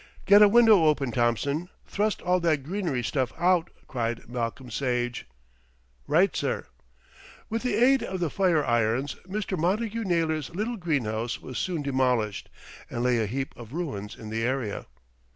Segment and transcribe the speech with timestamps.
[0.25, 5.27] "Get a window open, Thompson; thrust all that greenery stuff out," cried Malcolm Sage.
[6.07, 6.65] "Right, sir."
[7.51, 9.55] With the aid of the fire irons, Mr.
[9.59, 12.49] Montagu Naylor's little greenhouse was soon demobilised
[12.89, 14.87] and lay a heap of ruins in the area.